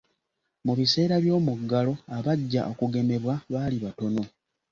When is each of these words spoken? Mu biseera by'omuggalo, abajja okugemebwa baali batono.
Mu 0.65 0.73
biseera 0.79 1.15
by'omuggalo, 1.23 1.93
abajja 2.17 2.61
okugemebwa 2.71 3.35
baali 3.51 3.77
batono. 3.83 4.23